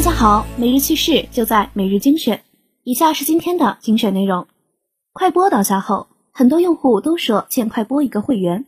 [0.00, 2.42] 大家好，每日趣事就在每日精选。
[2.84, 4.46] 以下是今天的精选内容：
[5.12, 8.64] 快播倒下后，很多用户都说欠快播一个会员。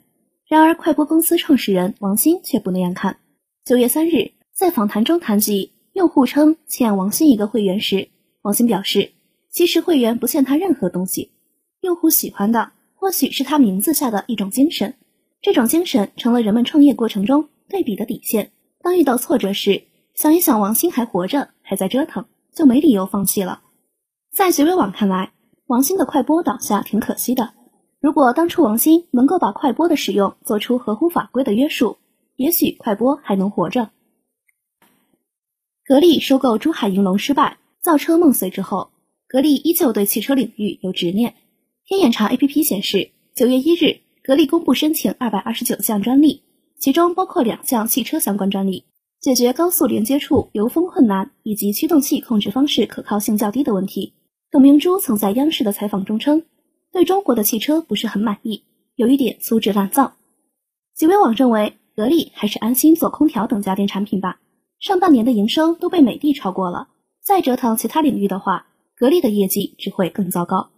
[0.47, 3.17] 然而，快播公司创始人王鑫却不那样看。
[3.65, 8.11] 九月三日，在访谈中谈及用户称欠王鑫一个会员时，
[8.43, 9.13] 王鑫表示，
[9.51, 11.31] 其实会员不欠他任何东西，
[11.81, 14.97] 用户喜欢的或许是他名字下的一种精神，
[15.41, 18.51] 这种精神成了人们创业过程中对比的底线。
[18.83, 19.85] 当遇到挫折时，
[20.15, 23.63] 想一想王鑫还活着，还在折腾，就没理由放弃了。
[24.35, 25.33] 在学微网看来，
[25.67, 27.55] 王鑫的快播倒下挺可惜的。
[28.01, 31.99] 如果当初王鑫能够把快播的使用做出合乎法规的约束，
[32.37, 33.91] 也许快播还能活着。
[35.85, 38.91] 格力收购珠海银隆失败，造车梦碎之后，
[39.27, 41.35] 格力依旧对汽车领域有执念。
[41.85, 46.43] 天眼查 APP 显示，九月一日，格力公布申请二百二十九项专利，
[46.79, 48.85] 其中包括两项汽车相关专利。
[49.23, 54.15] 解决高速连接处油封困难以及驱动器控制方式可靠性较低的问题。
[54.51, 56.45] 董明珠曾在央视的采访中称，
[56.91, 58.65] 对中国的汽车不是很满意，
[58.97, 60.15] 有一点粗制滥造。
[60.97, 64.41] 极微网认为，格力还是安心做空调等家电产品吧。
[64.81, 66.89] 上半年的营收都被美的超过了，
[67.23, 70.71] 再折腾其他领域的话，格力的业绩只会更糟糕。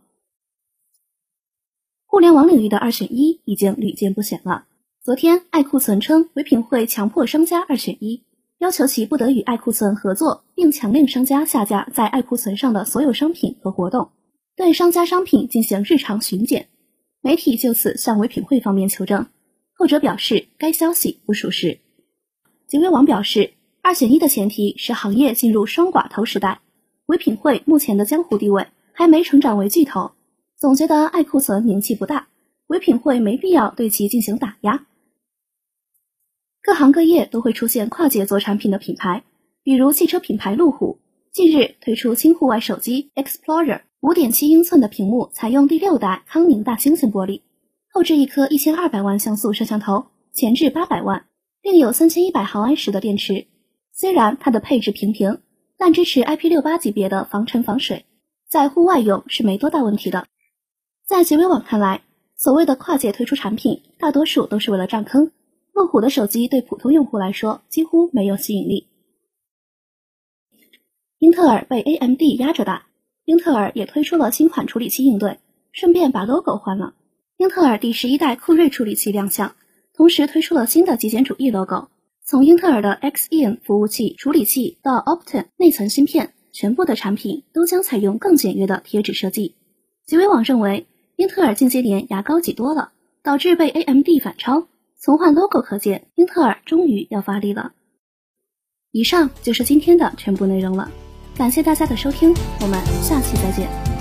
[2.04, 4.66] 互联网领域的二选一已经屡见不鲜了。
[5.02, 8.22] 昨天，爱库存称唯品会强迫商家二选一。
[8.64, 14.08] 要求其不得与爱库存合作，并强令商家下架在爱库存上的所有商品和活动，
[14.56, 16.68] 对商家商品进行日常巡检。
[17.20, 19.26] 媒体就此向唯品会方面求证，
[19.74, 21.80] 后者表示该消息不属实。
[22.66, 26.62] 极微网表示，二选一的前提是行业进入双寡头时代，
[27.04, 30.12] 唯品会目前的江湖地位还没成长为巨头，
[30.56, 32.28] 总觉得爱库存名气不大，
[32.68, 34.86] 唯品会没必要对其进行打压。
[36.74, 39.22] 各行各业都会出现跨界做产品的品牌，
[39.62, 40.98] 比如汽车品牌路虎
[41.32, 47.42] 近日推出轻户外手机 Explorer，五点七英寸的屏幕采用第六代康宁大猩猩玻璃，
[47.92, 51.26] 后置一颗一千二百万像素摄像头，前置八百万，
[51.62, 53.46] 另有三千一百毫安时的电池。
[53.92, 55.38] 虽然它的配置平平，
[55.78, 58.04] 但支持 IP 六八级别的防尘防水，
[58.48, 60.26] 在户外用是没多大问题的。
[61.06, 62.02] 在极微网看来，
[62.36, 65.30] 所谓的跨界推出产品，大多数都是为了占坑。
[65.74, 68.86] 路虎的手机对普通用户来说几乎没有吸引力。
[71.18, 72.86] 英特尔被 AMD 压着打，
[73.24, 75.40] 英特尔也推出了新款处理器应对，
[75.72, 76.94] 顺便把 logo 换了。
[77.38, 79.56] 英特尔第十一代酷睿处理器亮相，
[79.94, 81.88] 同时推出了新的极简主义 logo。
[82.24, 89.56] 从英特尔的 Xeon 服务器处理器到 Optane 内存芯片，全部的产品都将采用更简约的贴纸设计。
[90.06, 90.86] 极微网认为，
[91.16, 92.92] 英特尔近些年牙膏挤多了，
[93.24, 94.68] 导致被 AMD 反超。
[95.04, 97.72] 从换 logo 可见，英特尔终于要发力了。
[98.90, 100.90] 以上就是今天的全部内容了，
[101.36, 102.32] 感谢大家的收听，
[102.62, 103.93] 我们下期再见。